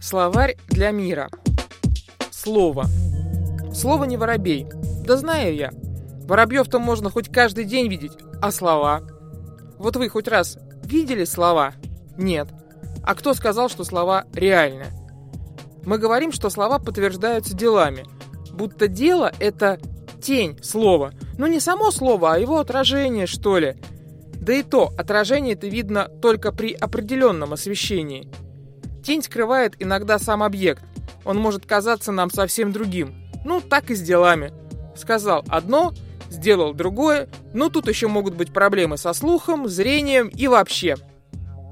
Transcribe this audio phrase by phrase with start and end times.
[0.00, 1.28] Словарь для мира.
[2.30, 2.86] Слово.
[3.74, 4.66] Слово не воробей.
[5.04, 5.70] Да знаю я.
[6.26, 8.12] Воробьев-то можно хоть каждый день видеть.
[8.40, 9.02] А слова?
[9.78, 11.74] Вот вы хоть раз видели слова?
[12.16, 12.48] Нет.
[13.02, 14.86] А кто сказал, что слова реальны?
[15.84, 18.04] Мы говорим, что слова подтверждаются делами.
[18.52, 19.78] Будто дело— это
[20.22, 21.12] тень слова.
[21.36, 23.76] Ну не само слово, а его отражение, что ли.
[24.34, 28.30] Да и то, отражение это видно только при определенном освещении.
[29.02, 30.82] Тень скрывает иногда сам объект.
[31.24, 33.14] Он может казаться нам совсем другим.
[33.44, 34.52] Ну, так и с делами.
[34.96, 35.92] Сказал одно,
[36.28, 40.96] сделал другое, но тут еще могут быть проблемы со слухом, зрением и вообще.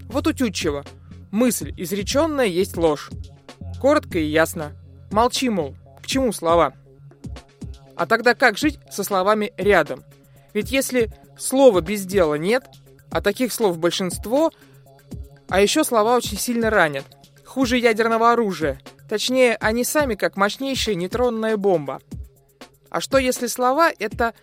[0.09, 0.85] Вот у Тютчева.
[1.31, 3.11] Мысль изреченная есть ложь.
[3.81, 4.73] Коротко и ясно.
[5.11, 6.73] Молчи, мол, к чему слова?
[7.97, 10.03] А тогда как жить со словами рядом?
[10.55, 12.65] Ведь если слова без дела нет,
[13.11, 14.51] а таких слов большинство,
[15.49, 17.05] а еще слова очень сильно ранят
[17.49, 18.79] хуже ядерного оружия.
[19.09, 22.01] Точнее, они сами как мощнейшая нейтронная бомба.
[22.91, 24.35] А что если слова— это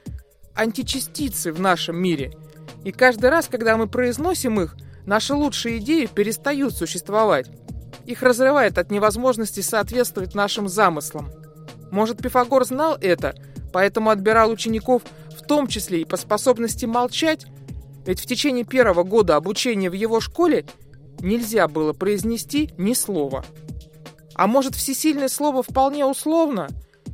[0.56, 2.34] античастицы в нашем мире?
[2.84, 4.75] И каждый раз, когда мы произносим их,
[5.06, 7.47] наши лучшие идеи перестают существовать.
[8.06, 11.31] Их разрывает от невозможности соответствовать нашим замыслам.
[11.92, 13.36] Может, Пифагор знал это,
[13.72, 15.03] поэтому отбирал учеников
[15.36, 17.45] в том числе и по способности молчать?
[18.06, 20.66] Ведь в течение первого года обучения в его школе
[21.19, 23.45] нельзя было произнести ни слова.
[24.33, 26.67] А может, всесильное слово вполне условно,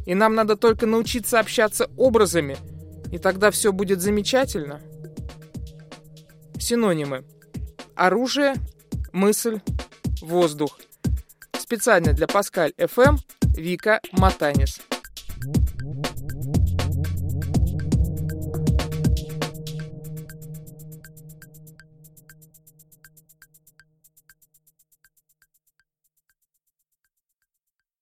[0.05, 2.58] и нам надо только научиться общаться образами,
[3.11, 4.81] и тогда все будет замечательно?
[6.59, 7.23] Синонимы.
[7.95, 8.55] Оружие,
[9.11, 9.59] мысль,
[10.21, 10.80] воздух.
[11.58, 13.17] Специально для Паскаль FM
[13.55, 14.80] Вика Матанис.